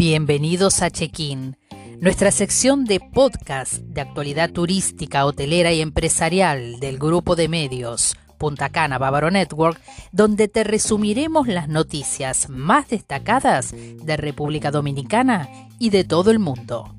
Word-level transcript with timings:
Bienvenidos 0.00 0.80
a 0.82 0.90
Check-in, 0.90 1.56
nuestra 2.00 2.30
sección 2.30 2.84
de 2.84 3.00
podcast 3.00 3.74
de 3.74 4.00
actualidad 4.00 4.50
turística, 4.50 5.26
hotelera 5.26 5.72
y 5.72 5.82
empresarial 5.82 6.80
del 6.80 6.98
grupo 6.98 7.36
de 7.36 7.48
medios 7.48 8.16
Punta 8.38 8.70
Cana 8.70 8.96
Bávaro 8.96 9.30
Network, 9.30 9.78
donde 10.10 10.48
te 10.48 10.64
resumiremos 10.64 11.46
las 11.46 11.68
noticias 11.68 12.48
más 12.48 12.88
destacadas 12.88 13.72
de 13.72 14.16
República 14.16 14.70
Dominicana 14.70 15.50
y 15.78 15.90
de 15.90 16.04
todo 16.04 16.30
el 16.30 16.38
mundo. 16.38 16.96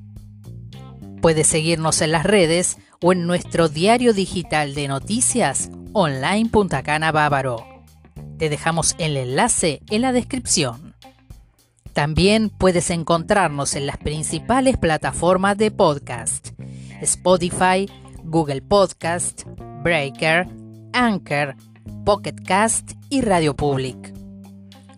Puedes 1.20 1.48
seguirnos 1.48 2.00
en 2.00 2.12
las 2.12 2.24
redes 2.24 2.78
o 3.00 3.12
en 3.12 3.26
nuestro 3.26 3.68
diario 3.68 4.12
digital 4.12 4.74
de 4.74 4.86
noticias 4.86 5.70
online 5.92 6.48
Punta 6.48 6.84
Cana 6.84 7.10
Bávaro. 7.10 7.71
Te 8.42 8.48
dejamos 8.48 8.96
el 8.98 9.16
enlace 9.16 9.82
en 9.88 10.02
la 10.02 10.10
descripción. 10.10 10.96
También 11.92 12.50
puedes 12.50 12.90
encontrarnos 12.90 13.76
en 13.76 13.86
las 13.86 13.98
principales 13.98 14.76
plataformas 14.78 15.56
de 15.56 15.70
podcast: 15.70 16.48
Spotify, 17.00 17.88
Google 18.24 18.60
Podcast, 18.60 19.44
Breaker, 19.84 20.48
Anchor, 20.92 21.54
Pocket 22.04 22.34
Cast 22.44 22.94
y 23.10 23.20
Radio 23.20 23.54
Public. 23.54 24.12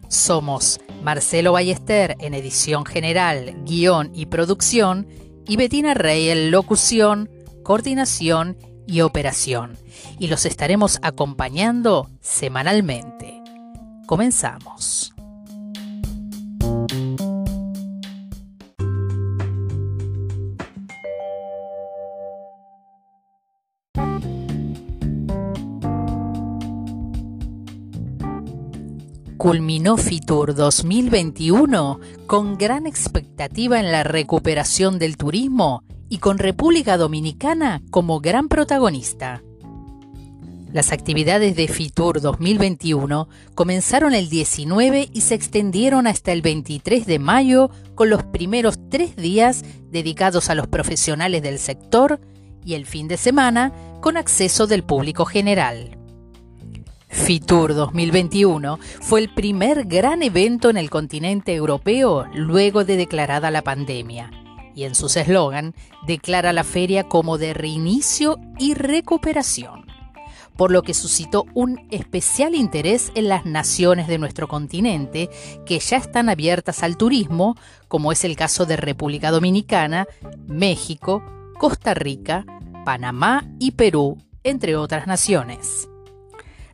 Somos 0.09 0.81
Marcelo 1.03 1.53
Ballester 1.53 2.17
en 2.21 2.33
edición 2.33 2.87
general, 2.87 3.55
guion 3.67 4.11
y 4.15 4.25
producción 4.25 5.07
y 5.47 5.59
Betina 5.59 5.93
Rey 5.93 6.31
en 6.31 6.51
locución, 6.51 7.29
coordinación 7.63 8.57
y 8.57 8.74
operación. 9.01 9.77
Y 10.19 10.29
los 10.29 10.47
estaremos 10.47 10.99
acompañando 11.03 12.11
semanalmente. 12.21 13.43
Comenzamos. 14.07 15.15
culminó 29.45 29.99
Fitur 29.99 30.55
2021 30.55 32.01
con 32.27 32.57
gran 32.57 32.87
expectativa 32.87 33.79
en 33.79 33.93
la 33.93 34.03
recuperación 34.03 34.99
del 34.99 35.19
turismo 35.19 35.85
y 36.15 36.19
con 36.19 36.39
República 36.39 36.97
Dominicana 36.97 37.83
como 37.91 38.21
gran 38.21 38.49
protagonista. 38.49 39.43
Las 40.73 40.93
actividades 40.93 41.57
de 41.57 41.67
Fitur 41.67 42.21
2021 42.21 43.29
comenzaron 43.57 44.15
el 44.15 44.29
19 44.29 45.09
y 45.13 45.21
se 45.23 45.35
extendieron 45.35 46.07
hasta 46.07 46.31
el 46.31 46.41
23 46.41 47.05
de 47.07 47.19
mayo 47.19 47.69
con 47.97 48.11
los 48.11 48.23
primeros 48.23 48.79
tres 48.91 49.17
días 49.17 49.65
dedicados 49.91 50.51
a 50.51 50.55
los 50.55 50.69
profesionales 50.69 51.43
del 51.43 51.59
sector 51.59 52.21
y 52.65 52.75
el 52.75 52.87
fin 52.87 53.09
de 53.09 53.17
semana 53.17 53.73
con 54.01 54.17
acceso 54.17 54.69
del 54.69 54.85
público 54.85 55.25
general. 55.25 55.99
Fitur 57.09 57.75
2021 57.75 58.79
fue 59.01 59.19
el 59.19 59.35
primer 59.35 59.87
gran 59.87 60.23
evento 60.23 60.71
en 60.71 60.77
el 60.77 60.91
continente 60.91 61.57
europeo 61.57 62.27
luego 62.35 62.85
de 62.85 62.97
declarada 62.97 63.51
la 63.51 63.63
pandemia 63.63 64.44
y 64.75 64.85
en 64.85 64.95
su 64.95 65.07
eslogan 65.07 65.75
declara 66.07 66.53
la 66.53 66.65
feria 66.65 67.05
como 67.05 67.39
de 67.39 67.55
reinicio 67.55 68.39
y 68.59 68.75
recuperación, 68.75 69.87
por 70.57 70.71
lo 70.71 70.83
que 70.83 70.95
suscitó 70.95 71.47
un 71.55 71.87
especial 71.91 72.55
interés 72.55 73.13
en 73.15 73.29
las 73.29 73.45
naciones 73.45 74.09
de 74.09 74.19
nuestro 74.19 74.49
continente 74.49 75.31
que 75.67 75.79
ya 75.79 75.97
están 75.97 76.29
abiertas 76.29 76.83
al 76.83 76.97
turismo, 76.97 77.57
como 77.89 78.13
es 78.13 78.25
el 78.25 78.37
caso 78.37 78.67
de 78.67 78.77
República 78.77 79.31
Dominicana, 79.31 80.07
México, 80.47 81.23
Costa 81.59 81.95
Rica, 81.95 82.45
Panamá 82.85 83.45
y 83.59 83.73
Perú, 83.73 84.19
entre 84.43 84.77
otras 84.77 85.07
naciones. 85.07 85.89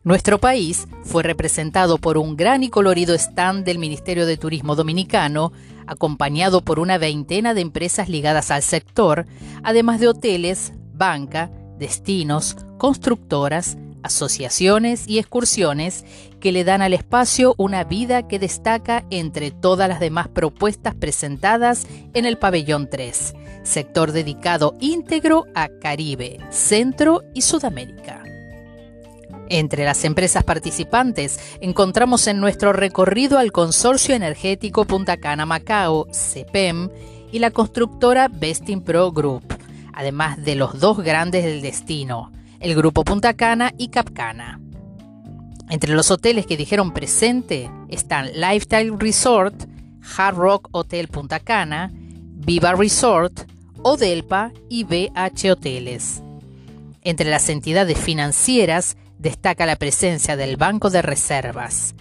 Nuestro 0.03 0.39
país 0.39 0.89
fue 1.05 1.22
representado 1.22 1.99
por 1.99 2.16
un 2.16 2.34
gran 2.34 2.62
y 2.62 2.71
colorido 2.71 3.15
stand 3.15 3.65
del 3.65 3.78
Ministerio 3.78 4.25
de 4.25 4.39
Turismo 4.39 4.75
Dominicano, 4.75 5.53
acompañado 5.91 6.62
por 6.62 6.78
una 6.78 6.99
veintena 6.99 7.53
de 7.53 7.62
empresas 7.62 8.09
ligadas 8.09 8.53
al 8.53 8.62
sector, 8.62 9.27
además 9.65 9.99
de 9.99 10.06
hoteles, 10.09 10.73
banca, 10.95 11.51
destinos, 11.78 12.56
constructoras, 12.78 13.77
asociaciones 14.05 15.06
y 15.09 15.19
excursiones 15.19 16.05
que 16.39 16.53
le 16.53 16.62
dan 16.62 16.81
al 16.81 16.95
espacio 16.95 17.55
una 17.59 17.83
vida 17.84 18.28
que 18.28 18.39
destaca 18.39 19.05
entre 19.11 19.51
todas 19.51 19.89
las 19.89 19.99
demás 19.99 20.28
propuestas 20.28 20.95
presentadas 20.95 21.87
en 22.15 22.25
el 22.25 22.39
pabellón 22.39 22.89
3, 22.89 23.34
sector 23.65 24.12
dedicado 24.12 24.77
íntegro 24.81 25.47
a 25.57 25.69
Caribe, 25.81 26.39
Centro 26.51 27.22
y 27.34 27.43
Sudamérica. 27.43 28.30
Entre 29.53 29.84
las 29.84 30.05
empresas 30.05 30.44
participantes 30.44 31.41
encontramos 31.61 32.28
en 32.28 32.38
nuestro 32.38 32.72
recorrido 32.72 33.37
al 33.37 33.50
Consorcio 33.50 34.15
Energético 34.15 34.84
Punta 34.84 35.16
Cana 35.16 35.44
Macao, 35.44 36.06
CEPEM, 36.12 36.88
y 37.33 37.41
la 37.41 37.50
constructora 37.50 38.28
Bestin 38.28 38.81
Pro 38.81 39.10
Group, 39.10 39.43
además 39.93 40.43
de 40.44 40.55
los 40.55 40.78
dos 40.78 40.99
grandes 40.99 41.44
del 41.44 41.62
destino, 41.62 42.31
el 42.60 42.77
Grupo 42.77 43.03
Punta 43.03 43.34
Cana 43.34 43.75
y 43.77 43.89
Capcana. 43.89 44.60
Entre 45.69 45.94
los 45.94 46.12
hoteles 46.12 46.47
que 46.47 46.56
dijeron 46.56 46.93
presente 46.93 47.69
están 47.89 48.31
Lifestyle 48.33 48.99
Resort, 49.00 49.65
Hard 50.16 50.37
Rock 50.37 50.69
Hotel 50.71 51.09
Punta 51.09 51.41
Cana, 51.41 51.91
Viva 51.93 52.75
Resort, 52.75 53.50
Odelpa 53.83 54.53
y 54.69 54.84
BH 54.84 55.50
Hoteles. 55.50 56.22
Entre 57.03 57.28
las 57.28 57.49
entidades 57.49 57.99
financieras 57.99 58.97
destaca 59.21 59.67
la 59.67 59.77
presencia 59.77 60.37
del 60.37 60.57
Banco 60.57 60.91
de 60.91 61.03
Reservas. 61.03 61.95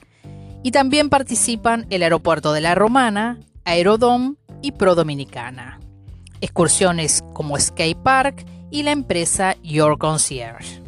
Y 0.63 0.71
también 0.71 1.09
participan 1.09 1.85
el 1.89 2.03
Aeropuerto 2.03 2.53
de 2.53 2.61
la 2.61 2.75
Romana, 2.75 3.39
Aerodom 3.65 4.35
y 4.61 4.71
Pro 4.71 4.95
Dominicana. 4.95 5.79
Excursiones 6.41 7.23
como 7.33 7.59
Skate 7.59 8.01
Park 8.01 8.45
y 8.71 8.83
la 8.83 8.91
empresa 8.91 9.55
Your 9.61 9.97
Concierge. 9.97 10.81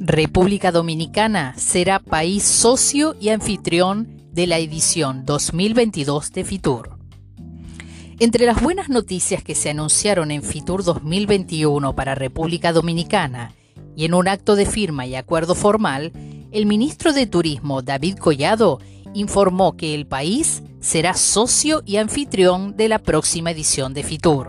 República 0.00 0.70
Dominicana 0.70 1.54
será 1.56 1.98
país 1.98 2.42
socio 2.44 3.16
y 3.18 3.30
anfitrión 3.30 4.22
de 4.32 4.46
la 4.46 4.58
edición 4.58 5.24
2022 5.24 6.30
de 6.32 6.44
Fitur. 6.44 6.93
Entre 8.20 8.46
las 8.46 8.62
buenas 8.62 8.88
noticias 8.88 9.42
que 9.42 9.56
se 9.56 9.70
anunciaron 9.70 10.30
en 10.30 10.44
Fitur 10.44 10.84
2021 10.84 11.96
para 11.96 12.14
República 12.14 12.72
Dominicana 12.72 13.52
y 13.96 14.04
en 14.04 14.14
un 14.14 14.28
acto 14.28 14.54
de 14.54 14.66
firma 14.66 15.04
y 15.04 15.16
acuerdo 15.16 15.56
formal, 15.56 16.12
el 16.52 16.66
ministro 16.66 17.12
de 17.12 17.26
Turismo 17.26 17.82
David 17.82 18.18
Collado 18.18 18.78
informó 19.14 19.76
que 19.76 19.96
el 19.96 20.06
país 20.06 20.62
será 20.78 21.14
socio 21.14 21.82
y 21.84 21.96
anfitrión 21.96 22.76
de 22.76 22.88
la 22.88 23.00
próxima 23.00 23.50
edición 23.50 23.94
de 23.94 24.04
Fitur. 24.04 24.48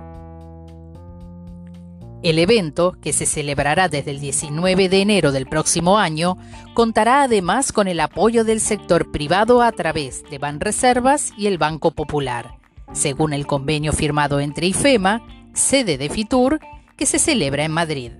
El 2.21 2.37
evento, 2.37 2.95
que 3.01 3.13
se 3.13 3.25
celebrará 3.25 3.87
desde 3.89 4.11
el 4.11 4.19
19 4.19 4.89
de 4.89 5.01
enero 5.01 5.31
del 5.31 5.47
próximo 5.47 5.97
año, 5.97 6.37
contará 6.75 7.23
además 7.23 7.71
con 7.71 7.87
el 7.87 7.99
apoyo 7.99 8.43
del 8.43 8.61
sector 8.61 9.11
privado 9.11 9.63
a 9.63 9.71
través 9.71 10.23
de 10.29 10.37
Banreservas 10.37 11.33
y 11.35 11.47
el 11.47 11.57
Banco 11.57 11.91
Popular 11.91 12.64
según 12.93 13.33
el 13.33 13.47
convenio 13.47 13.93
firmado 13.93 14.39
entre 14.39 14.67
IFEMA, 14.67 15.21
sede 15.53 15.97
de 15.97 16.09
Fitur, 16.09 16.59
que 16.97 17.05
se 17.05 17.19
celebra 17.19 17.65
en 17.65 17.71
Madrid. 17.71 18.11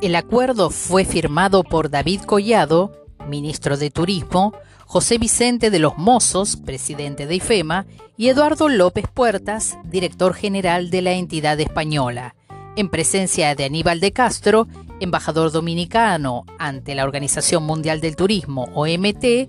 El 0.00 0.16
acuerdo 0.16 0.70
fue 0.70 1.04
firmado 1.04 1.62
por 1.62 1.90
David 1.90 2.22
Collado, 2.22 2.92
ministro 3.28 3.76
de 3.76 3.90
Turismo, 3.90 4.52
José 4.84 5.16
Vicente 5.16 5.70
de 5.70 5.78
los 5.78 5.96
Mozos, 5.96 6.56
presidente 6.56 7.26
de 7.26 7.36
IFEMA, 7.36 7.86
y 8.16 8.28
Eduardo 8.28 8.68
López 8.68 9.06
Puertas, 9.12 9.78
director 9.84 10.34
general 10.34 10.90
de 10.90 11.02
la 11.02 11.12
entidad 11.12 11.58
española, 11.60 12.34
en 12.76 12.88
presencia 12.88 13.54
de 13.54 13.64
Aníbal 13.64 14.00
de 14.00 14.12
Castro, 14.12 14.66
embajador 15.00 15.50
dominicano 15.50 16.44
ante 16.58 16.94
la 16.94 17.04
Organización 17.04 17.64
Mundial 17.64 18.00
del 18.00 18.16
Turismo, 18.16 18.68
OMT, 18.74 19.48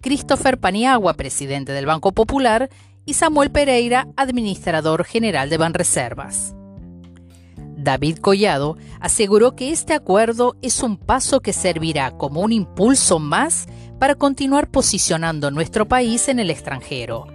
Christopher 0.00 0.58
Paniagua, 0.58 1.14
presidente 1.14 1.72
del 1.72 1.86
Banco 1.86 2.12
Popular, 2.12 2.70
y 3.06 3.14
Samuel 3.14 3.50
Pereira, 3.50 4.08
administrador 4.16 5.04
general 5.04 5.48
de 5.48 5.56
Banreservas. 5.56 6.54
David 7.76 8.18
Collado 8.18 8.76
aseguró 9.00 9.54
que 9.54 9.70
este 9.70 9.94
acuerdo 9.94 10.56
es 10.60 10.82
un 10.82 10.96
paso 10.96 11.40
que 11.40 11.52
servirá 11.52 12.10
como 12.10 12.40
un 12.40 12.52
impulso 12.52 13.20
más 13.20 13.66
para 14.00 14.16
continuar 14.16 14.68
posicionando 14.68 15.52
nuestro 15.52 15.86
país 15.86 16.28
en 16.28 16.40
el 16.40 16.50
extranjero. 16.50 17.28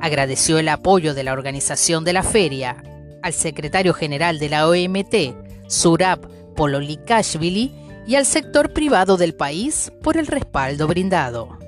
Agradeció 0.00 0.58
el 0.58 0.68
apoyo 0.68 1.14
de 1.14 1.24
la 1.24 1.32
organización 1.32 2.04
de 2.04 2.12
la 2.12 2.22
feria, 2.22 2.84
al 3.22 3.32
secretario 3.32 3.94
general 3.94 4.38
de 4.38 4.48
la 4.50 4.68
OMT, 4.68 5.68
Surab 5.68 6.20
Pololikashvili, 6.54 7.74
y 8.06 8.14
al 8.14 8.24
sector 8.24 8.72
privado 8.72 9.18
del 9.18 9.34
país 9.34 9.92
por 10.02 10.16
el 10.16 10.26
respaldo 10.26 10.86
brindado. 10.86 11.58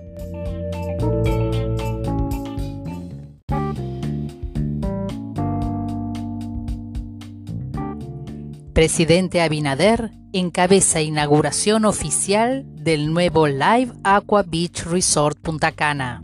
Presidente 8.80 9.42
Abinader 9.42 10.10
encabeza 10.32 11.02
inauguración 11.02 11.84
oficial 11.84 12.64
del 12.76 13.12
nuevo 13.12 13.46
Live 13.46 13.92
Aqua 14.04 14.42
Beach 14.42 14.86
Resort 14.86 15.38
Punta 15.38 15.70
Cana. 15.70 16.22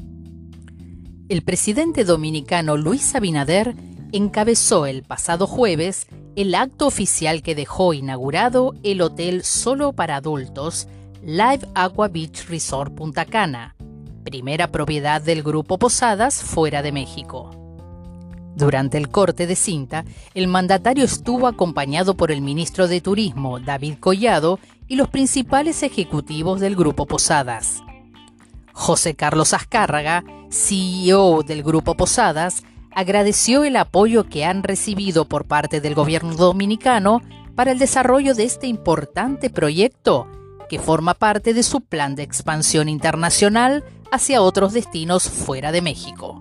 El 1.29 1.43
presidente 1.43 2.05
dominicano 2.05 2.79
Luis 2.79 3.15
Abinader 3.15 3.75
encabezó 4.11 4.87
el 4.87 5.03
pasado 5.03 5.47
jueves 5.47 6.07
el 6.35 6.55
acto 6.55 6.87
oficial 6.87 7.43
que 7.43 7.55
dejó 7.55 7.93
inaugurado 7.93 8.73
el 8.83 9.03
hotel 9.03 9.45
solo 9.45 9.93
para 9.93 10.17
adultos 10.17 10.89
Live 11.23 11.69
Aqua 11.75 12.09
Beach 12.09 12.49
Resort 12.49 12.95
Punta 12.95 13.27
Cana, 13.27 13.77
primera 14.25 14.73
propiedad 14.73 15.21
del 15.21 15.43
Grupo 15.43 15.77
Posadas 15.77 16.43
fuera 16.43 16.81
de 16.81 16.93
México. 16.93 17.66
Durante 18.57 18.97
el 18.97 19.11
corte 19.11 19.47
de 19.47 19.55
cinta, 19.55 20.07
el 20.33 20.49
mandatario 20.49 21.05
estuvo 21.05 21.47
acompañado 21.47 22.17
por 22.17 22.33
el 22.33 22.41
ministro 22.41 22.89
de 22.89 23.03
Turismo, 23.03 23.61
David 23.61 23.99
Collado, 24.01 24.59
y 24.89 24.97
los 24.97 25.09
principales 25.09 25.83
ejecutivos 25.83 26.59
del 26.59 26.75
Grupo 26.75 27.05
Posadas. 27.05 27.83
José 28.73 29.15
Carlos 29.15 29.53
Azcárraga, 29.53 30.25
CEO 30.49 31.43
del 31.43 31.63
Grupo 31.63 31.97
Posadas, 31.97 32.63
agradeció 32.95 33.63
el 33.65 33.77
apoyo 33.77 34.25
que 34.25 34.47
han 34.47 34.63
recibido 34.63 35.27
por 35.27 35.45
parte 35.45 35.83
del 35.83 35.95
gobierno 35.95 36.35
dominicano 36.35 37.21
para 37.55 37.73
el 37.73 37.79
desarrollo 37.79 38.35
de 38.35 38.45
este 38.45 38.69
importante 38.69 39.51
proyecto, 39.51 40.29
que 40.71 40.79
forma 40.79 41.13
parte 41.13 41.53
de 41.53 41.63
su 41.63 41.83
plan 41.83 42.15
de 42.15 42.23
expansión 42.23 42.89
internacional 42.89 43.85
hacia 44.11 44.41
otros 44.41 44.73
destinos 44.73 45.29
fuera 45.29 45.73
de 45.73 45.83
México. 45.83 46.41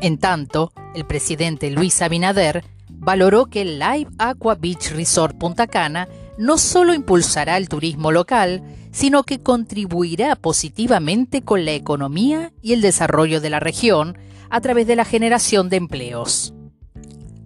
En 0.00 0.18
tanto, 0.18 0.72
el 0.94 1.06
presidente 1.06 1.70
Luis 1.70 2.02
Abinader 2.02 2.64
valoró 2.88 3.46
que 3.46 3.62
el 3.62 3.78
Live 3.78 4.10
Aqua 4.18 4.54
Beach 4.54 4.90
Resort 4.90 5.36
Punta 5.38 5.66
Cana 5.66 6.08
no 6.38 6.58
solo 6.58 6.92
impulsará 6.92 7.56
el 7.56 7.68
turismo 7.68 8.12
local, 8.12 8.62
sino 8.92 9.22
que 9.22 9.40
contribuirá 9.40 10.36
positivamente 10.36 11.42
con 11.42 11.64
la 11.64 11.72
economía 11.72 12.52
y 12.62 12.72
el 12.72 12.82
desarrollo 12.82 13.40
de 13.40 13.50
la 13.50 13.60
región 13.60 14.18
a 14.50 14.60
través 14.60 14.86
de 14.86 14.96
la 14.96 15.04
generación 15.04 15.68
de 15.68 15.76
empleos. 15.76 16.52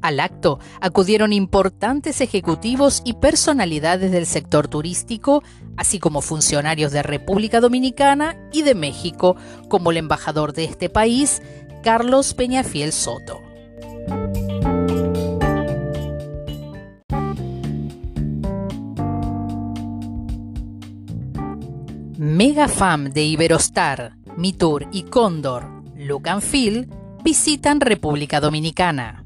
Al 0.03 0.19
acto 0.19 0.59
acudieron 0.81 1.33
importantes 1.33 2.21
ejecutivos 2.21 3.03
y 3.05 3.15
personalidades 3.15 4.11
del 4.11 4.27
sector 4.27 4.67
turístico, 4.67 5.43
así 5.77 5.99
como 5.99 6.23
funcionarios 6.23 6.91
de 6.93 7.03
República 7.03 7.61
Dominicana 7.61 8.37
y 8.51 8.63
de 8.63 8.75
México, 8.75 9.37
como 9.69 9.91
el 9.91 9.99
embajador 9.99 10.55
de 10.55 10.65
este 10.65 10.89
país, 10.89 11.43
Carlos 11.83 12.35
Peñafiel 12.35 12.93
Soto. 12.93 13.41
Mega 22.19 22.69
Fam 22.69 23.13
de 23.13 23.23
Iberostar, 23.23 24.13
Mitur 24.37 24.89
y 24.93 25.05
Cóndor, 25.05 25.83
Feel 26.43 26.87
visitan 27.25 27.81
República 27.81 28.41
Dominicana. 28.41 29.25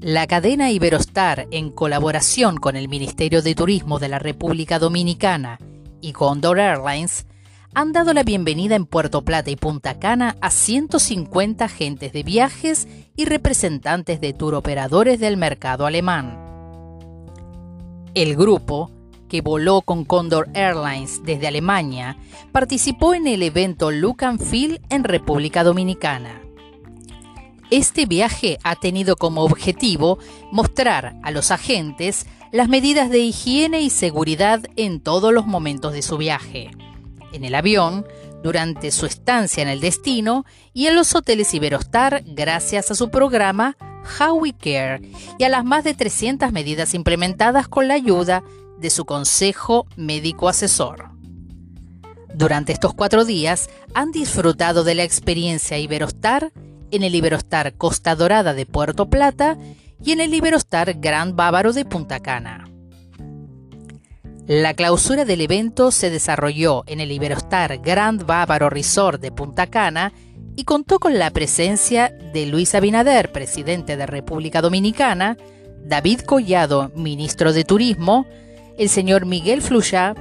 La 0.00 0.26
cadena 0.26 0.70
Iberostar, 0.70 1.46
en 1.50 1.70
colaboración 1.70 2.56
con 2.56 2.74
el 2.74 2.88
Ministerio 2.88 3.42
de 3.42 3.54
Turismo 3.54 3.98
de 3.98 4.08
la 4.08 4.18
República 4.18 4.78
Dominicana 4.78 5.58
y 6.00 6.12
Condor 6.12 6.58
Airlines, 6.58 7.26
han 7.74 7.92
dado 7.92 8.14
la 8.14 8.22
bienvenida 8.22 8.76
en 8.76 8.86
Puerto 8.86 9.22
Plata 9.22 9.50
y 9.50 9.56
Punta 9.56 9.98
Cana 9.98 10.36
a 10.40 10.50
150 10.50 11.64
agentes 11.64 12.12
de 12.12 12.22
viajes 12.22 12.86
y 13.16 13.24
representantes 13.24 14.20
de 14.20 14.32
tour 14.32 14.54
operadores 14.54 15.18
del 15.18 15.36
mercado 15.36 15.84
alemán. 15.84 16.38
El 18.14 18.36
grupo, 18.36 18.92
que 19.28 19.40
voló 19.40 19.82
con 19.82 20.04
Condor 20.04 20.48
Airlines 20.54 21.22
desde 21.24 21.48
Alemania, 21.48 22.16
participó 22.52 23.12
en 23.12 23.26
el 23.26 23.42
evento 23.42 23.90
Look 23.90 24.22
and 24.24 24.40
Feel 24.40 24.80
en 24.88 25.02
República 25.02 25.64
Dominicana. 25.64 26.42
Este 27.70 28.06
viaje 28.06 28.58
ha 28.62 28.76
tenido 28.76 29.16
como 29.16 29.42
objetivo 29.42 30.20
mostrar 30.52 31.16
a 31.24 31.32
los 31.32 31.50
agentes 31.50 32.26
las 32.52 32.68
medidas 32.68 33.10
de 33.10 33.18
higiene 33.18 33.80
y 33.80 33.90
seguridad 33.90 34.62
en 34.76 35.00
todos 35.00 35.32
los 35.32 35.44
momentos 35.44 35.92
de 35.92 36.02
su 36.02 36.16
viaje 36.18 36.70
en 37.34 37.44
el 37.44 37.54
avión, 37.54 38.06
durante 38.42 38.90
su 38.90 39.06
estancia 39.06 39.62
en 39.62 39.68
el 39.68 39.80
destino 39.80 40.44
y 40.72 40.86
en 40.86 40.94
los 40.94 41.14
hoteles 41.14 41.54
Iberostar 41.54 42.22
gracias 42.26 42.90
a 42.90 42.94
su 42.94 43.10
programa 43.10 43.76
How 44.20 44.38
We 44.38 44.52
Care 44.52 45.00
y 45.38 45.44
a 45.44 45.48
las 45.48 45.64
más 45.64 45.82
de 45.84 45.94
300 45.94 46.52
medidas 46.52 46.94
implementadas 46.94 47.68
con 47.68 47.88
la 47.88 47.94
ayuda 47.94 48.44
de 48.78 48.90
su 48.90 49.04
consejo 49.06 49.86
médico 49.96 50.48
asesor. 50.48 51.10
Durante 52.34 52.72
estos 52.72 52.94
cuatro 52.94 53.24
días 53.24 53.70
han 53.94 54.10
disfrutado 54.10 54.84
de 54.84 54.94
la 54.94 55.04
experiencia 55.04 55.78
Iberostar 55.78 56.52
en 56.90 57.02
el 57.02 57.14
Iberostar 57.14 57.74
Costa 57.74 58.14
Dorada 58.14 58.54
de 58.54 58.66
Puerto 58.66 59.08
Plata 59.08 59.56
y 60.02 60.12
en 60.12 60.20
el 60.20 60.34
Iberostar 60.34 60.94
Gran 61.00 61.34
Bávaro 61.34 61.72
de 61.72 61.84
Punta 61.84 62.20
Cana. 62.20 62.73
La 64.46 64.74
clausura 64.74 65.24
del 65.24 65.40
evento 65.40 65.90
se 65.90 66.10
desarrolló 66.10 66.84
en 66.86 67.00
el 67.00 67.10
Iberostar 67.10 67.78
Grand 67.78 68.26
Bávaro 68.26 68.68
Resort 68.68 69.18
de 69.22 69.32
Punta 69.32 69.68
Cana 69.68 70.12
y 70.54 70.64
contó 70.64 70.98
con 70.98 71.18
la 71.18 71.30
presencia 71.30 72.10
de 72.34 72.44
Luis 72.44 72.74
Abinader, 72.74 73.32
presidente 73.32 73.96
de 73.96 74.04
República 74.04 74.60
Dominicana, 74.60 75.38
David 75.82 76.20
Collado, 76.20 76.92
ministro 76.94 77.54
de 77.54 77.64
Turismo, 77.64 78.26
el 78.76 78.90
señor 78.90 79.24
Miguel 79.24 79.62
Fluya, 79.62 80.14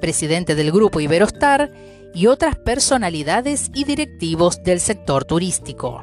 presidente 0.00 0.54
del 0.54 0.72
grupo 0.72 1.00
Iberostar, 1.00 1.70
y 2.14 2.28
otras 2.28 2.56
personalidades 2.56 3.70
y 3.74 3.84
directivos 3.84 4.62
del 4.62 4.80
sector 4.80 5.26
turístico. 5.26 6.02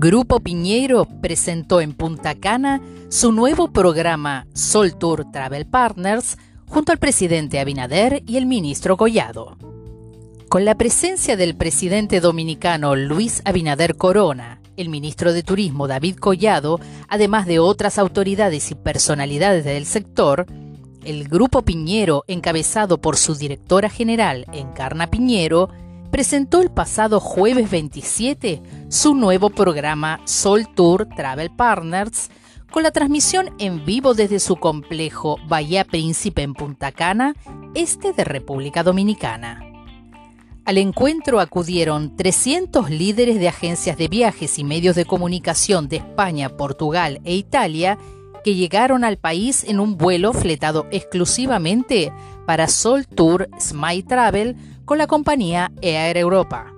Grupo 0.00 0.38
Piñero 0.38 1.08
presentó 1.20 1.80
en 1.80 1.92
Punta 1.92 2.36
Cana 2.36 2.80
su 3.08 3.32
nuevo 3.32 3.72
programa 3.72 4.46
Sol 4.54 4.96
Tour 4.96 5.28
Travel 5.32 5.66
Partners 5.66 6.38
junto 6.68 6.92
al 6.92 6.98
presidente 6.98 7.58
Abinader 7.58 8.22
y 8.24 8.36
el 8.36 8.46
ministro 8.46 8.96
Collado. 8.96 9.56
Con 10.48 10.64
la 10.64 10.76
presencia 10.76 11.36
del 11.36 11.56
presidente 11.56 12.20
dominicano 12.20 12.94
Luis 12.94 13.42
Abinader 13.44 13.96
Corona, 13.96 14.60
el 14.76 14.88
ministro 14.88 15.32
de 15.32 15.42
Turismo 15.42 15.88
David 15.88 16.14
Collado, 16.14 16.78
además 17.08 17.46
de 17.46 17.58
otras 17.58 17.98
autoridades 17.98 18.70
y 18.70 18.76
personalidades 18.76 19.64
del 19.64 19.84
sector, 19.84 20.46
el 21.02 21.26
Grupo 21.26 21.62
Piñero, 21.62 22.22
encabezado 22.28 23.00
por 23.00 23.16
su 23.16 23.34
directora 23.34 23.90
general 23.90 24.44
Encarna 24.52 25.08
Piñero, 25.08 25.70
presentó 26.10 26.62
el 26.62 26.70
pasado 26.70 27.20
jueves 27.20 27.70
27 27.70 28.62
su 28.88 29.14
nuevo 29.14 29.50
programa 29.50 30.20
Sol 30.24 30.66
Tour 30.74 31.08
Travel 31.14 31.50
Partners 31.50 32.30
con 32.70 32.82
la 32.82 32.90
transmisión 32.90 33.50
en 33.58 33.84
vivo 33.84 34.14
desde 34.14 34.40
su 34.40 34.56
complejo 34.56 35.36
Bahía 35.48 35.84
Príncipe 35.84 36.42
en 36.42 36.54
Punta 36.54 36.92
Cana, 36.92 37.34
este 37.74 38.12
de 38.12 38.24
República 38.24 38.82
Dominicana. 38.82 39.62
Al 40.64 40.76
encuentro 40.76 41.40
acudieron 41.40 42.14
300 42.14 42.90
líderes 42.90 43.40
de 43.40 43.48
agencias 43.48 43.96
de 43.96 44.08
viajes 44.08 44.58
y 44.58 44.64
medios 44.64 44.96
de 44.96 45.06
comunicación 45.06 45.88
de 45.88 45.96
España, 45.96 46.50
Portugal 46.50 47.20
e 47.24 47.34
Italia 47.34 47.96
que 48.44 48.54
llegaron 48.54 49.02
al 49.02 49.16
país 49.16 49.64
en 49.64 49.80
un 49.80 49.96
vuelo 49.96 50.32
fletado 50.32 50.86
exclusivamente 50.90 52.12
para 52.46 52.68
Sol 52.68 53.06
Tour 53.06 53.48
Smile 53.58 54.02
Travel 54.02 54.56
con 54.88 54.96
la 54.96 55.06
compañía 55.06 55.70
Air 55.82 56.16
Europa. 56.16 56.72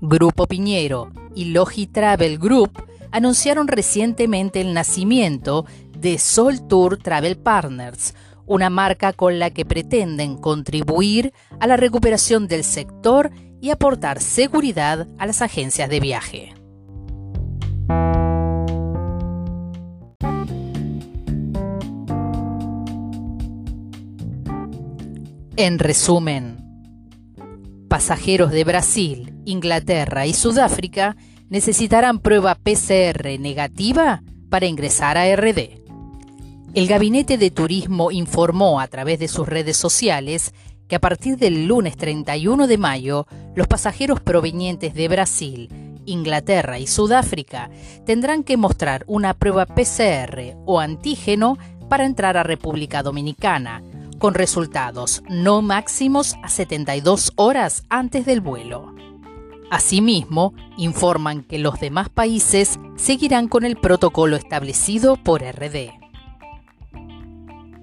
Grupo 0.00 0.46
Piñero 0.46 1.10
y 1.34 1.46
Logi 1.46 1.88
Travel 1.88 2.38
Group 2.38 2.70
anunciaron 3.10 3.66
recientemente 3.66 4.60
el 4.60 4.72
nacimiento 4.72 5.66
de 5.98 6.18
Sol 6.18 6.68
Tour 6.68 6.96
Travel 6.98 7.36
Partners, 7.36 8.14
una 8.46 8.70
marca 8.70 9.12
con 9.12 9.40
la 9.40 9.50
que 9.50 9.64
pretenden 9.64 10.36
contribuir 10.36 11.32
a 11.58 11.66
la 11.66 11.76
recuperación 11.76 12.46
del 12.46 12.62
sector 12.62 13.32
y 13.60 13.70
aportar 13.70 14.20
seguridad 14.20 15.08
a 15.18 15.26
las 15.26 15.42
agencias 15.42 15.90
de 15.90 15.98
viaje. 15.98 16.54
En 25.56 25.80
resumen, 25.80 26.64
pasajeros 27.94 28.50
de 28.50 28.64
Brasil, 28.64 29.32
Inglaterra 29.44 30.26
y 30.26 30.34
Sudáfrica 30.34 31.14
necesitarán 31.48 32.18
prueba 32.18 32.56
PCR 32.56 33.38
negativa 33.38 34.24
para 34.50 34.66
ingresar 34.66 35.16
a 35.16 35.32
RD. 35.36 35.80
El 36.74 36.88
Gabinete 36.88 37.38
de 37.38 37.52
Turismo 37.52 38.10
informó 38.10 38.80
a 38.80 38.88
través 38.88 39.20
de 39.20 39.28
sus 39.28 39.46
redes 39.46 39.76
sociales 39.76 40.52
que 40.88 40.96
a 40.96 41.00
partir 41.00 41.36
del 41.36 41.66
lunes 41.66 41.96
31 41.96 42.66
de 42.66 42.78
mayo, 42.78 43.28
los 43.54 43.68
pasajeros 43.68 44.18
provenientes 44.20 44.92
de 44.94 45.06
Brasil, 45.06 45.68
Inglaterra 46.04 46.80
y 46.80 46.88
Sudáfrica 46.88 47.70
tendrán 48.04 48.42
que 48.42 48.56
mostrar 48.56 49.04
una 49.06 49.34
prueba 49.34 49.66
PCR 49.66 50.56
o 50.66 50.80
antígeno 50.80 51.58
para 51.88 52.06
entrar 52.06 52.36
a 52.36 52.42
República 52.42 53.04
Dominicana, 53.04 53.84
con 54.18 54.34
resultados 54.34 55.22
no 55.28 55.62
máximos 55.62 56.36
a 56.42 56.48
72 56.48 57.32
horas 57.36 57.84
antes 57.88 58.26
del 58.26 58.40
vuelo. 58.40 58.94
Asimismo, 59.70 60.54
informan 60.76 61.42
que 61.42 61.58
los 61.58 61.80
demás 61.80 62.08
países 62.08 62.78
seguirán 62.96 63.48
con 63.48 63.64
el 63.64 63.76
protocolo 63.76 64.36
establecido 64.36 65.16
por 65.16 65.42
RD 65.42 66.04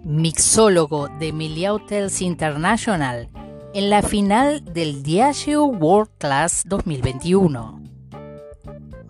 mixólogo 0.04 1.10
de 1.20 1.32
Melia 1.32 1.74
Hotels 1.74 2.22
International, 2.22 3.30
en 3.74 3.90
la 3.90 4.02
final 4.02 4.64
del 4.66 5.04
Diageo 5.04 5.66
World 5.66 6.10
Class 6.18 6.64
2021. 6.66 7.81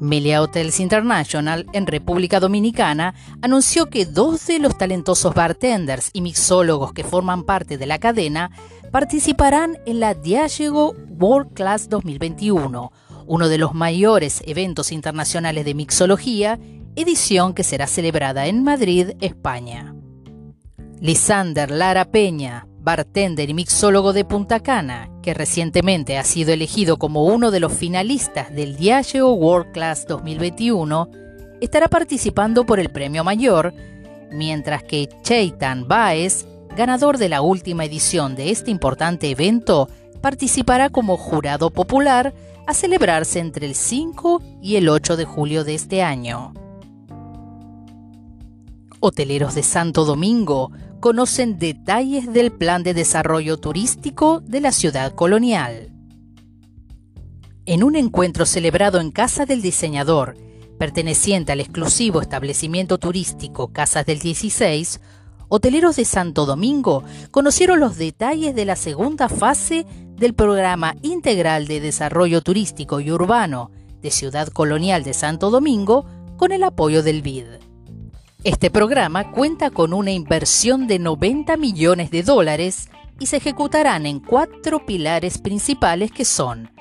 Melia 0.01 0.41
Hotels 0.41 0.79
International 0.79 1.67
en 1.73 1.85
República 1.85 2.39
Dominicana 2.39 3.13
anunció 3.43 3.85
que 3.85 4.07
dos 4.07 4.47
de 4.47 4.57
los 4.57 4.75
talentosos 4.75 5.35
bartenders 5.35 6.09
y 6.11 6.21
mixólogos 6.21 6.91
que 6.91 7.03
forman 7.03 7.43
parte 7.43 7.77
de 7.77 7.85
la 7.85 7.99
cadena 7.99 8.49
participarán 8.91 9.77
en 9.85 9.99
la 9.99 10.15
Diageo 10.15 10.95
World 11.19 11.53
Class 11.53 11.87
2021, 11.87 12.91
uno 13.27 13.47
de 13.47 13.57
los 13.59 13.75
mayores 13.75 14.41
eventos 14.47 14.91
internacionales 14.91 15.65
de 15.65 15.75
mixología, 15.75 16.59
edición 16.95 17.53
que 17.53 17.63
será 17.63 17.85
celebrada 17.85 18.47
en 18.47 18.63
Madrid, 18.63 19.11
España. 19.21 19.93
Lisander 20.99 21.69
Lara 21.69 22.05
Peña, 22.05 22.67
bartender 22.81 23.49
y 23.49 23.53
mixólogo 23.53 24.11
de 24.11 24.25
Punta 24.25 24.59
Cana, 24.59 25.09
que 25.21 25.33
recientemente 25.33 26.17
ha 26.17 26.23
sido 26.23 26.51
elegido 26.51 26.97
como 26.97 27.25
uno 27.25 27.51
de 27.51 27.59
los 27.59 27.73
finalistas 27.73 28.53
del 28.53 28.75
Diageo 28.75 29.31
World 29.33 29.71
Class 29.71 30.07
2021, 30.07 31.09
estará 31.61 31.87
participando 31.87 32.65
por 32.65 32.79
el 32.79 32.89
premio 32.89 33.23
mayor, 33.23 33.73
mientras 34.31 34.83
que 34.83 35.09
Cheitan 35.21 35.87
Baez, 35.87 36.47
ganador 36.75 37.17
de 37.17 37.29
la 37.29 37.41
última 37.41 37.85
edición 37.85 38.35
de 38.35 38.49
este 38.49 38.71
importante 38.71 39.29
evento, 39.29 39.87
participará 40.21 40.89
como 40.89 41.17
jurado 41.17 41.69
popular 41.69 42.33
a 42.65 42.73
celebrarse 42.73 43.39
entre 43.39 43.67
el 43.67 43.75
5 43.75 44.41
y 44.61 44.77
el 44.77 44.89
8 44.89 45.17
de 45.17 45.25
julio 45.25 45.63
de 45.63 45.75
este 45.75 46.01
año. 46.01 46.53
Hoteleros 48.99 49.55
de 49.55 49.63
Santo 49.63 50.05
Domingo 50.05 50.71
conocen 51.01 51.57
detalles 51.57 52.31
del 52.31 52.51
plan 52.51 52.83
de 52.83 52.93
desarrollo 52.93 53.57
turístico 53.57 54.39
de 54.39 54.61
la 54.61 54.71
ciudad 54.71 55.13
colonial. 55.13 55.91
En 57.65 57.83
un 57.83 57.95
encuentro 57.95 58.45
celebrado 58.45 59.01
en 59.01 59.11
Casa 59.11 59.45
del 59.45 59.61
Diseñador, 59.63 60.37
perteneciente 60.77 61.51
al 61.51 61.59
exclusivo 61.59 62.21
establecimiento 62.21 62.99
turístico 62.99 63.73
Casas 63.73 64.05
del 64.05 64.19
16, 64.19 65.01
hoteleros 65.49 65.95
de 65.95 66.05
Santo 66.05 66.45
Domingo 66.45 67.03
conocieron 67.31 67.79
los 67.79 67.97
detalles 67.97 68.55
de 68.55 68.65
la 68.65 68.75
segunda 68.75 69.27
fase 69.27 69.85
del 70.15 70.35
programa 70.35 70.95
integral 71.01 71.67
de 71.67 71.81
desarrollo 71.81 72.41
turístico 72.41 72.99
y 72.99 73.11
urbano 73.11 73.71
de 74.01 74.11
Ciudad 74.11 74.49
Colonial 74.49 75.03
de 75.03 75.13
Santo 75.13 75.49
Domingo 75.49 76.05
con 76.37 76.51
el 76.51 76.63
apoyo 76.63 77.01
del 77.01 77.23
BID. 77.23 77.70
Este 78.43 78.71
programa 78.71 79.29
cuenta 79.29 79.69
con 79.69 79.93
una 79.93 80.09
inversión 80.09 80.87
de 80.87 80.97
90 80.97 81.57
millones 81.57 82.09
de 82.09 82.23
dólares 82.23 82.89
y 83.19 83.27
se 83.27 83.37
ejecutarán 83.37 84.07
en 84.07 84.19
cuatro 84.19 84.83
pilares 84.83 85.37
principales 85.37 86.11
que 86.11 86.25
son 86.25 86.71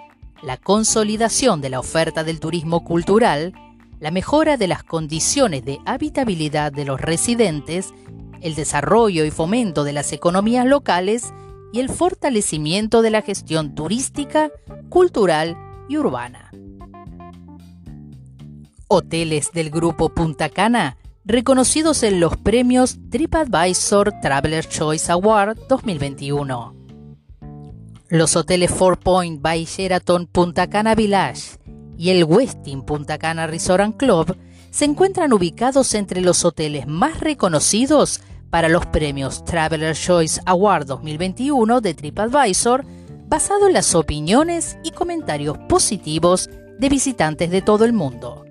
la 0.42 0.56
consolidación 0.56 1.60
de 1.60 1.68
la 1.68 1.78
oferta 1.78 2.24
del 2.24 2.40
turismo 2.40 2.82
cultural, 2.82 3.52
la 3.98 4.10
mejora 4.10 4.56
de 4.56 4.68
las 4.68 4.84
condiciones 4.84 5.62
de 5.62 5.80
habitabilidad 5.84 6.72
de 6.72 6.86
los 6.86 6.98
residentes, 6.98 7.92
el 8.40 8.54
desarrollo 8.54 9.26
y 9.26 9.30
fomento 9.30 9.84
de 9.84 9.92
las 9.92 10.14
economías 10.14 10.64
locales 10.64 11.34
y 11.74 11.80
el 11.80 11.90
fortalecimiento 11.90 13.02
de 13.02 13.10
la 13.10 13.20
gestión 13.20 13.74
turística, 13.74 14.50
cultural 14.88 15.58
y 15.90 15.98
urbana. 15.98 16.50
Hoteles 18.88 19.52
del 19.52 19.68
Grupo 19.68 20.08
Punta 20.08 20.48
Cana 20.48 20.96
reconocidos 21.30 22.02
en 22.02 22.18
los 22.18 22.36
premios 22.36 22.98
TripAdvisor 23.08 24.20
Traveler 24.20 24.66
Choice 24.66 25.12
Award 25.12 25.58
2021. 25.68 26.74
Los 28.08 28.34
hoteles 28.34 28.70
Four 28.70 28.98
Point 28.98 29.40
by 29.40 29.64
Sheraton 29.64 30.26
Punta 30.26 30.68
Cana 30.68 30.96
Village 30.96 31.58
y 31.96 32.10
el 32.10 32.24
Westin 32.24 32.82
Punta 32.82 33.18
Cana 33.18 33.46
Resort 33.46 33.82
and 33.82 33.96
Club 33.96 34.36
se 34.70 34.84
encuentran 34.84 35.32
ubicados 35.32 35.94
entre 35.94 36.20
los 36.20 36.44
hoteles 36.44 36.88
más 36.88 37.20
reconocidos 37.20 38.20
para 38.50 38.68
los 38.68 38.86
premios 38.86 39.44
Traveler 39.44 39.94
Choice 39.94 40.40
Award 40.46 40.86
2021 40.86 41.80
de 41.80 41.94
TripAdvisor, 41.94 42.84
basado 43.28 43.68
en 43.68 43.74
las 43.74 43.94
opiniones 43.94 44.76
y 44.82 44.90
comentarios 44.90 45.56
positivos 45.68 46.50
de 46.78 46.88
visitantes 46.88 47.50
de 47.50 47.62
todo 47.62 47.84
el 47.84 47.92
mundo. 47.92 48.44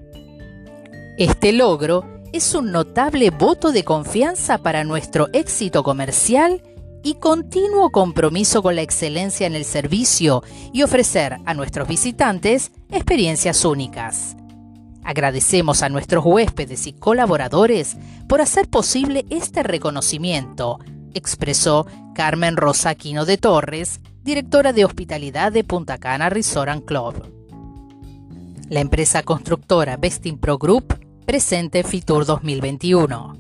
Este 1.17 1.51
logro 1.51 2.18
es 2.33 2.53
un 2.53 2.71
notable 2.71 3.29
voto 3.31 3.71
de 3.71 3.83
confianza 3.83 4.59
para 4.59 4.83
nuestro 4.83 5.27
éxito 5.33 5.83
comercial 5.83 6.61
y 7.03 7.15
continuo 7.15 7.91
compromiso 7.91 8.61
con 8.61 8.75
la 8.75 8.81
excelencia 8.81 9.47
en 9.47 9.55
el 9.55 9.65
servicio 9.65 10.43
y 10.73 10.83
ofrecer 10.83 11.37
a 11.45 11.53
nuestros 11.53 11.87
visitantes 11.87 12.71
experiencias 12.91 13.63
únicas. 13.65 14.35
Agradecemos 15.03 15.81
a 15.81 15.89
nuestros 15.89 16.25
huéspedes 16.25 16.85
y 16.87 16.93
colaboradores 16.93 17.97
por 18.27 18.41
hacer 18.41 18.67
posible 18.67 19.25
este 19.29 19.63
reconocimiento, 19.63 20.79
expresó 21.13 21.87
Carmen 22.13 22.57
Rosa 22.57 22.89
Aquino 22.89 23.25
de 23.25 23.37
Torres, 23.37 24.01
directora 24.23 24.73
de 24.73 24.85
hospitalidad 24.85 25.51
de 25.51 25.63
Punta 25.63 25.97
Cana 25.97 26.29
Resort 26.29 26.85
Club. 26.85 27.39
La 28.69 28.81
empresa 28.81 29.23
constructora 29.23 29.97
Bestin 29.97 30.39
Group 30.39 31.08
presente 31.29 31.83
Fitur 31.83 32.25
2021. 32.25 33.37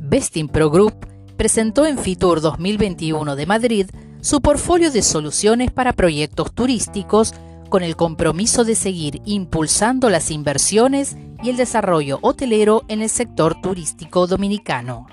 Bestin 0.00 0.48
Pro 0.48 0.68
Group 0.68 0.92
presentó 1.34 1.86
en 1.86 1.96
Fitur 1.96 2.42
2021 2.42 3.36
de 3.36 3.46
Madrid 3.46 3.86
su 4.20 4.42
portfolio 4.42 4.90
de 4.90 5.00
soluciones 5.00 5.72
para 5.72 5.94
proyectos 5.94 6.52
turísticos 6.52 7.32
con 7.70 7.82
el 7.82 7.96
compromiso 7.96 8.64
de 8.64 8.74
seguir 8.74 9.22
impulsando 9.24 10.10
las 10.10 10.30
inversiones 10.30 11.16
y 11.42 11.48
el 11.48 11.56
desarrollo 11.56 12.18
hotelero 12.20 12.82
en 12.88 13.00
el 13.00 13.08
sector 13.08 13.58
turístico 13.62 14.26
dominicano. 14.26 15.06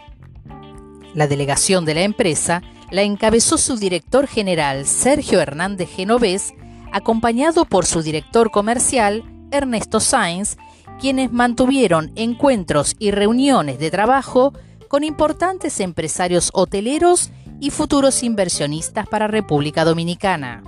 La 1.13 1.27
delegación 1.27 1.85
de 1.85 1.93
la 1.93 2.01
empresa 2.01 2.63
la 2.89 3.03
encabezó 3.03 3.57
su 3.57 3.77
director 3.77 4.27
general 4.27 4.85
Sergio 4.85 5.39
Hernández 5.39 5.89
Genovés, 5.89 6.53
acompañado 6.91 7.63
por 7.63 7.85
su 7.85 8.01
director 8.01 8.51
comercial 8.51 9.23
Ernesto 9.51 10.01
Sainz 10.01 10.57
quienes 11.01 11.33
mantuvieron 11.33 12.11
encuentros 12.15 12.95
y 12.99 13.09
reuniones 13.09 13.79
de 13.79 13.89
trabajo 13.89 14.53
con 14.87 15.03
importantes 15.03 15.79
empresarios 15.79 16.51
hoteleros 16.53 17.31
y 17.59 17.71
futuros 17.71 18.21
inversionistas 18.21 19.07
para 19.07 19.27
República 19.27 19.83
Dominicana. 19.83 20.63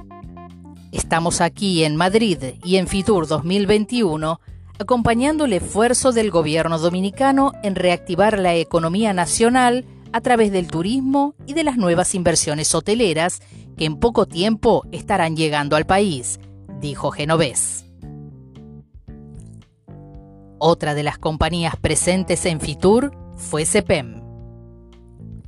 Estamos 0.91 1.39
aquí 1.39 1.83
en 1.83 1.95
Madrid 1.95 2.55
y 2.63 2.77
en 2.77 2.87
Fitur 2.87 3.27
2021 3.27 4.41
acompañando 4.79 5.45
el 5.45 5.53
esfuerzo 5.53 6.11
del 6.11 6.31
gobierno 6.31 6.79
dominicano 6.79 7.51
en 7.61 7.75
reactivar 7.75 8.39
la 8.39 8.55
economía 8.55 9.13
nacional 9.13 9.85
a 10.13 10.21
través 10.21 10.51
del 10.51 10.65
turismo 10.65 11.35
y 11.45 11.53
de 11.53 11.63
las 11.63 11.77
nuevas 11.77 12.15
inversiones 12.15 12.73
hoteleras 12.73 13.39
que 13.77 13.85
en 13.85 13.97
poco 13.97 14.25
tiempo 14.25 14.83
estarán 14.91 15.35
llegando 15.35 15.75
al 15.75 15.85
país, 15.85 16.39
dijo 16.81 17.11
Genovés. 17.11 17.82
Otra 20.65 20.95
de 20.95 21.03
las 21.03 21.17
compañías 21.17 21.75
presentes 21.75 22.45
en 22.45 22.61
Fitur 22.61 23.11
fue 23.35 23.65
CEPEM. 23.65 24.23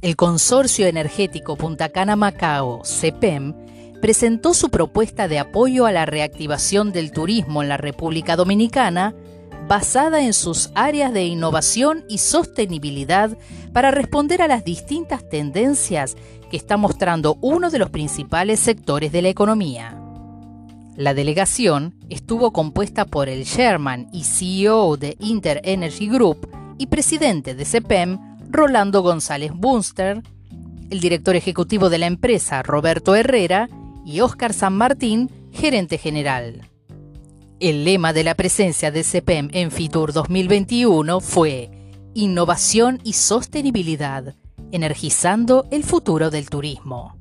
El 0.02 0.18
Consorcio 0.18 0.88
Energético 0.88 1.56
Punta 1.56 1.88
Cana 1.88 2.18
Macao, 2.18 2.82
CEPEM, 2.84 3.54
presentó 4.02 4.54
su 4.54 4.70
propuesta 4.70 5.30
de 5.30 5.40
apoyo 5.40 5.86
a 5.86 5.94
la 5.94 6.06
reactivación 6.06 6.92
del 6.92 7.14
turismo 7.14 7.64
en 7.64 7.70
la 7.70 7.78
República 7.78 8.36
Dominicana 8.36 9.16
basada 9.70 10.22
en 10.22 10.34
sus 10.34 10.70
áreas 10.76 11.14
de 11.14 11.24
innovación 11.24 12.04
y 12.10 12.18
sostenibilidad 12.18 13.38
para 13.72 13.92
responder 13.92 14.42
a 14.42 14.50
las 14.50 14.66
distintas 14.66 15.30
tendencias 15.30 16.18
que 16.52 16.58
está 16.58 16.76
mostrando 16.76 17.38
uno 17.40 17.70
de 17.70 17.80
los 17.80 17.90
principales 17.90 18.60
sectores 18.60 19.14
de 19.14 19.22
la 19.22 19.30
economía. 19.30 20.05
La 20.98 21.14
delegación 21.14 21.96
estuvo 22.10 22.54
compuesta 22.54 23.06
por 23.06 23.28
el 23.28 23.44
chairman 23.46 24.08
y 24.14 24.24
CEO 24.24 24.96
de 24.96 25.18
Inter 25.20 25.60
Energy 25.66 26.08
Group 26.08 26.50
y 26.78 26.88
presidente 26.88 27.54
de 27.54 27.66
CEPEM, 27.66 28.38
Rolando 28.50 29.02
González 29.02 29.52
Bunster, 29.54 30.22
el 30.90 31.00
director 31.02 31.36
ejecutivo 31.36 31.90
de 31.90 31.98
la 31.98 32.06
empresa, 32.06 32.64
Roberto 32.64 33.14
Herrera, 33.16 33.68
y 34.06 34.22
Óscar 34.22 34.54
San 34.54 34.78
Martín, 34.78 35.30
gerente 35.52 35.98
general. 35.98 36.70
El 37.60 37.84
lema 37.84 38.14
de 38.14 38.24
la 38.24 38.36
presencia 38.36 38.92
de 38.92 39.04
CEPEM 39.04 39.50
en 39.52 39.72
FITUR 39.72 40.14
2021 40.14 41.20
fue 41.20 41.72
Innovación 42.14 43.02
y 43.04 43.14
Sostenibilidad, 43.14 44.36
energizando 44.72 45.66
el 45.72 45.84
futuro 45.84 46.30
del 46.30 46.50
turismo. 46.50 47.18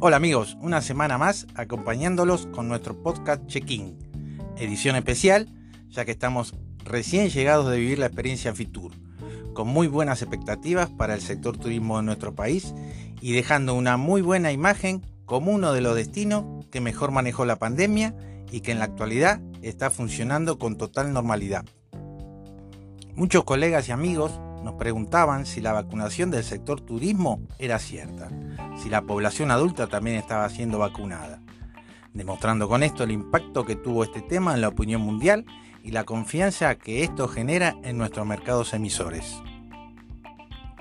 Hola 0.00 0.16
amigos, 0.16 0.56
una 0.60 0.80
semana 0.80 1.18
más 1.18 1.48
acompañándolos 1.56 2.46
con 2.46 2.68
nuestro 2.68 3.02
podcast 3.02 3.44
Check-in, 3.48 3.98
edición 4.56 4.94
especial, 4.94 5.48
ya 5.88 6.04
que 6.04 6.12
estamos 6.12 6.54
recién 6.84 7.30
llegados 7.30 7.68
de 7.68 7.80
vivir 7.80 7.98
la 7.98 8.06
experiencia 8.06 8.54
Fitur 8.54 8.92
con 9.54 9.66
muy 9.66 9.88
buenas 9.88 10.22
expectativas 10.22 10.88
para 10.88 11.14
el 11.14 11.20
sector 11.20 11.58
turismo 11.58 11.96
de 11.96 12.04
nuestro 12.04 12.32
país 12.32 12.76
y 13.20 13.32
dejando 13.32 13.74
una 13.74 13.96
muy 13.96 14.22
buena 14.22 14.52
imagen 14.52 15.04
como 15.24 15.50
uno 15.50 15.72
de 15.72 15.80
los 15.80 15.96
destinos 15.96 16.44
que 16.70 16.80
mejor 16.80 17.10
manejó 17.10 17.44
la 17.44 17.56
pandemia 17.56 18.14
y 18.52 18.60
que 18.60 18.70
en 18.70 18.78
la 18.78 18.84
actualidad 18.84 19.40
está 19.62 19.90
funcionando 19.90 20.60
con 20.60 20.76
total 20.76 21.12
normalidad. 21.12 21.64
Muchos 23.16 23.42
colegas 23.42 23.88
y 23.88 23.92
amigos 23.92 24.38
nos 24.62 24.74
preguntaban 24.74 25.44
si 25.44 25.60
la 25.60 25.72
vacunación 25.72 26.30
del 26.30 26.44
sector 26.44 26.80
turismo 26.80 27.40
era 27.58 27.80
cierta, 27.80 28.30
si 28.78 28.88
la 28.88 29.02
población 29.02 29.50
adulta 29.50 29.86
también 29.86 30.16
estaba 30.16 30.48
siendo 30.48 30.78
vacunada, 30.78 31.40
demostrando 32.14 32.68
con 32.68 32.82
esto 32.82 33.04
el 33.04 33.10
impacto 33.10 33.64
que 33.64 33.76
tuvo 33.76 34.04
este 34.04 34.22
tema 34.22 34.54
en 34.54 34.60
la 34.60 34.68
opinión 34.68 35.02
mundial 35.02 35.44
y 35.82 35.90
la 35.90 36.04
confianza 36.04 36.76
que 36.76 37.02
esto 37.02 37.28
genera 37.28 37.76
en 37.82 37.98
nuestros 37.98 38.26
mercados 38.26 38.74
emisores. 38.74 39.40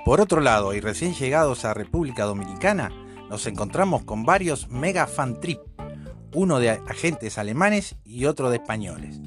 Por 0.05 0.21
otro 0.21 0.41
lado, 0.41 0.73
y 0.73 0.79
recién 0.79 1.13
llegados 1.13 1.65
a 1.65 1.73
República 1.73 2.23
Dominicana, 2.23 2.91
nos 3.29 3.45
encontramos 3.45 4.03
con 4.03 4.23
varios 4.23 4.69
mega 4.69 5.05
fan 5.05 5.39
trip, 5.41 5.59
uno 6.33 6.59
de 6.59 6.69
agentes 6.69 7.37
alemanes 7.37 7.97
y 8.05 8.25
otro 8.25 8.49
de 8.49 8.57
españoles, 8.57 9.19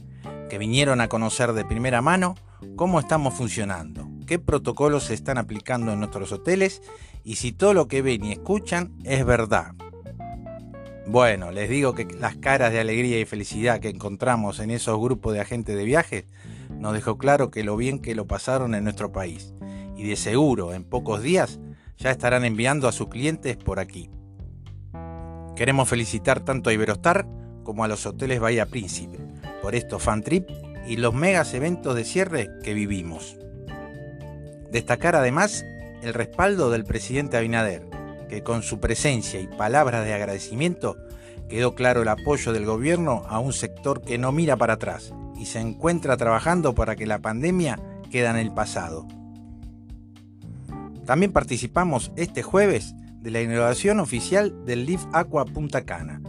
que 0.48 0.58
vinieron 0.58 1.00
a 1.00 1.08
conocer 1.08 1.52
de 1.52 1.64
primera 1.64 2.00
mano 2.00 2.34
cómo 2.76 2.98
estamos 2.98 3.34
funcionando, 3.34 4.08
qué 4.30 4.38
protocolos 4.38 5.02
se 5.06 5.14
están 5.14 5.38
aplicando 5.38 5.92
en 5.92 5.98
nuestros 5.98 6.30
hoteles 6.30 6.82
y 7.24 7.34
si 7.34 7.50
todo 7.50 7.74
lo 7.74 7.88
que 7.88 8.00
ven 8.00 8.24
y 8.24 8.30
escuchan 8.30 8.92
es 9.02 9.26
verdad. 9.26 9.72
Bueno, 11.04 11.50
les 11.50 11.68
digo 11.68 11.96
que 11.96 12.04
las 12.04 12.36
caras 12.36 12.70
de 12.70 12.78
alegría 12.78 13.18
y 13.18 13.24
felicidad 13.24 13.80
que 13.80 13.88
encontramos 13.88 14.60
en 14.60 14.70
esos 14.70 15.00
grupos 15.00 15.32
de 15.32 15.40
agentes 15.40 15.76
de 15.76 15.82
viajes 15.82 16.26
nos 16.68 16.92
dejó 16.92 17.18
claro 17.18 17.50
que 17.50 17.64
lo 17.64 17.76
bien 17.76 17.98
que 17.98 18.14
lo 18.14 18.28
pasaron 18.28 18.76
en 18.76 18.84
nuestro 18.84 19.10
país 19.10 19.52
y 19.96 20.04
de 20.04 20.14
seguro 20.14 20.74
en 20.74 20.84
pocos 20.84 21.22
días 21.22 21.58
ya 21.98 22.12
estarán 22.12 22.44
enviando 22.44 22.86
a 22.86 22.92
sus 22.92 23.08
clientes 23.08 23.56
por 23.56 23.80
aquí. 23.80 24.10
Queremos 25.56 25.88
felicitar 25.88 26.38
tanto 26.38 26.70
a 26.70 26.72
Iberostar 26.72 27.26
como 27.64 27.82
a 27.82 27.88
los 27.88 28.06
hoteles 28.06 28.38
Bahía 28.38 28.66
Príncipe 28.66 29.18
por 29.60 29.74
estos 29.74 30.00
fan 30.00 30.22
trip 30.22 30.48
y 30.86 30.98
los 30.98 31.14
megas 31.14 31.52
eventos 31.52 31.96
de 31.96 32.04
cierre 32.04 32.48
que 32.62 32.74
vivimos. 32.74 33.36
Destacar 34.70 35.16
además 35.16 35.64
el 36.02 36.14
respaldo 36.14 36.70
del 36.70 36.84
presidente 36.84 37.36
Abinader, 37.36 37.82
que 38.28 38.42
con 38.42 38.62
su 38.62 38.78
presencia 38.78 39.40
y 39.40 39.48
palabras 39.48 40.04
de 40.04 40.14
agradecimiento 40.14 40.96
quedó 41.48 41.74
claro 41.74 42.02
el 42.02 42.08
apoyo 42.08 42.52
del 42.52 42.64
gobierno 42.64 43.24
a 43.28 43.40
un 43.40 43.52
sector 43.52 44.00
que 44.02 44.18
no 44.18 44.30
mira 44.30 44.56
para 44.56 44.74
atrás 44.74 45.12
y 45.36 45.46
se 45.46 45.58
encuentra 45.58 46.16
trabajando 46.16 46.74
para 46.74 46.94
que 46.94 47.06
la 47.06 47.18
pandemia 47.18 47.80
quede 48.10 48.28
en 48.28 48.36
el 48.36 48.52
pasado. 48.52 49.08
También 51.04 51.32
participamos 51.32 52.12
este 52.14 52.42
jueves 52.42 52.94
de 53.20 53.32
la 53.32 53.42
inauguración 53.42 53.98
oficial 53.98 54.64
del 54.64 54.86
Live 54.86 55.02
Aqua 55.12 55.44
Punta 55.44 55.84
Cana, 55.84 56.22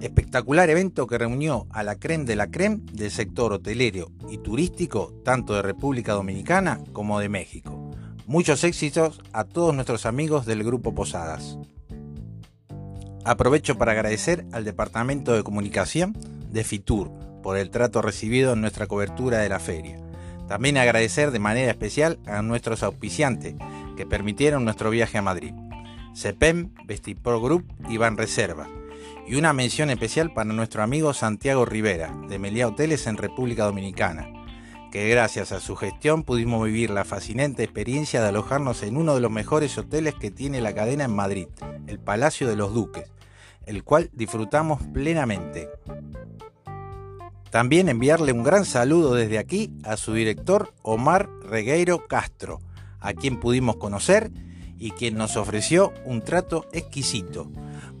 espectacular 0.00 0.68
evento 0.70 1.06
que 1.06 1.18
reunió 1.18 1.66
a 1.70 1.82
la 1.82 1.96
creme 1.96 2.24
de 2.24 2.36
la 2.36 2.50
creme 2.50 2.80
del 2.92 3.10
sector 3.10 3.52
hotelero 3.52 4.10
y 4.30 4.38
turístico 4.38 5.14
tanto 5.24 5.54
de 5.54 5.62
República 5.62 6.12
Dominicana 6.12 6.80
como 6.92 7.18
de 7.20 7.28
México. 7.28 7.90
Muchos 8.26 8.64
éxitos 8.64 9.20
a 9.32 9.44
todos 9.44 9.74
nuestros 9.74 10.04
amigos 10.04 10.46
del 10.46 10.64
Grupo 10.64 10.94
Posadas. 10.94 11.58
Aprovecho 13.24 13.76
para 13.76 13.92
agradecer 13.92 14.46
al 14.52 14.64
Departamento 14.64 15.32
de 15.32 15.42
Comunicación 15.42 16.16
de 16.50 16.64
Fitur 16.64 17.10
por 17.42 17.56
el 17.56 17.70
trato 17.70 18.02
recibido 18.02 18.52
en 18.52 18.60
nuestra 18.60 18.86
cobertura 18.86 19.38
de 19.38 19.48
la 19.48 19.58
feria. 19.58 19.98
También 20.48 20.78
agradecer 20.78 21.30
de 21.30 21.38
manera 21.38 21.70
especial 21.70 22.18
a 22.26 22.42
nuestros 22.42 22.82
auspiciantes, 22.82 23.54
que 23.96 24.06
permitieron 24.06 24.64
nuestro 24.64 24.90
viaje 24.90 25.18
a 25.18 25.22
Madrid. 25.22 25.52
CEPEM, 26.14 26.72
Vestipro 26.84 27.40
Group 27.40 27.64
y 27.88 27.96
Van 27.96 28.16
Reserva. 28.16 28.68
Y 29.28 29.34
una 29.34 29.52
mención 29.52 29.90
especial 29.90 30.32
para 30.32 30.52
nuestro 30.52 30.84
amigo 30.84 31.12
Santiago 31.12 31.64
Rivera, 31.64 32.16
de 32.28 32.38
Meliá 32.38 32.68
Hoteles 32.68 33.08
en 33.08 33.16
República 33.16 33.64
Dominicana, 33.64 34.28
que 34.92 35.08
gracias 35.08 35.50
a 35.50 35.58
su 35.58 35.74
gestión 35.74 36.22
pudimos 36.22 36.64
vivir 36.64 36.90
la 36.90 37.04
fascinante 37.04 37.64
experiencia 37.64 38.22
de 38.22 38.28
alojarnos 38.28 38.84
en 38.84 38.96
uno 38.96 39.16
de 39.16 39.20
los 39.20 39.32
mejores 39.32 39.76
hoteles 39.78 40.14
que 40.14 40.30
tiene 40.30 40.60
la 40.60 40.74
cadena 40.74 41.04
en 41.04 41.16
Madrid, 41.16 41.48
el 41.88 41.98
Palacio 41.98 42.46
de 42.46 42.54
los 42.54 42.72
Duques, 42.72 43.10
el 43.66 43.82
cual 43.82 44.10
disfrutamos 44.12 44.80
plenamente. 44.94 45.68
También 47.50 47.88
enviarle 47.88 48.32
un 48.32 48.44
gran 48.44 48.64
saludo 48.64 49.14
desde 49.14 49.38
aquí 49.38 49.72
a 49.82 49.96
su 49.96 50.12
director 50.12 50.72
Omar 50.82 51.28
Regueiro 51.42 52.06
Castro, 52.06 52.60
a 53.00 53.12
quien 53.12 53.40
pudimos 53.40 53.76
conocer 53.76 54.30
y 54.78 54.92
quien 54.92 55.16
nos 55.16 55.36
ofreció 55.36 55.92
un 56.04 56.22
trato 56.22 56.66
exquisito. 56.72 57.50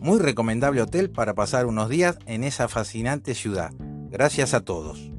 Muy 0.06 0.20
recomendable 0.20 0.82
hotel 0.82 1.10
para 1.10 1.34
pasar 1.34 1.66
unos 1.66 1.88
días 1.88 2.16
en 2.26 2.44
esa 2.44 2.68
fascinante 2.68 3.34
ciudad. 3.34 3.72
Gracias 4.08 4.54
a 4.54 4.60
todos. 4.60 5.10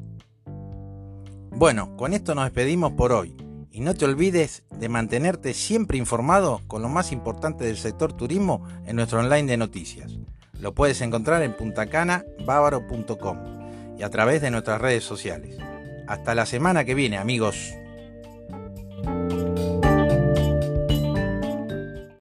Bueno, 1.51 1.97
con 1.97 2.13
esto 2.13 2.33
nos 2.33 2.45
despedimos 2.45 2.93
por 2.93 3.11
hoy. 3.11 3.35
Y 3.69 3.81
no 3.81 3.95
te 3.95 4.05
olvides 4.05 4.63
de 4.71 4.87
mantenerte 4.87 5.53
siempre 5.53 5.97
informado 5.97 6.61
con 6.67 6.81
lo 6.81 6.87
más 6.87 7.11
importante 7.11 7.65
del 7.65 7.75
sector 7.75 8.13
turismo 8.13 8.65
en 8.85 8.95
nuestro 8.95 9.19
online 9.19 9.51
de 9.51 9.57
noticias. 9.57 10.19
Lo 10.61 10.73
puedes 10.73 11.01
encontrar 11.01 11.43
en 11.43 11.57
puntacanabávaro.com 11.57 13.97
y 13.99 14.03
a 14.03 14.09
través 14.09 14.41
de 14.41 14.51
nuestras 14.51 14.79
redes 14.79 15.03
sociales. 15.03 15.57
Hasta 16.07 16.33
la 16.33 16.45
semana 16.45 16.85
que 16.85 16.95
viene, 16.95 17.17
amigos. 17.17 17.73